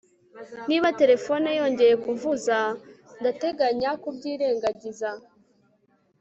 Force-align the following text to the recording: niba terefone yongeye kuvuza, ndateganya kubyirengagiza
niba 0.67 0.87
terefone 0.99 1.49
yongeye 1.59 1.95
kuvuza, 2.05 2.57
ndateganya 3.19 3.89
kubyirengagiza 4.01 5.09